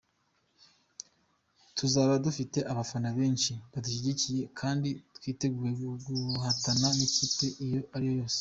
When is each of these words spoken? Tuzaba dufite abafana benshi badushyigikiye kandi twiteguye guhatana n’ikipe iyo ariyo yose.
Tuzaba 1.77 2.13
dufite 2.25 2.57
abafana 2.71 3.09
benshi 3.19 3.51
badushyigikiye 3.71 4.43
kandi 4.59 4.89
twiteguye 5.15 5.71
guhatana 6.33 6.87
n’ikipe 6.97 7.47
iyo 7.65 7.81
ariyo 7.95 8.13
yose. 8.21 8.39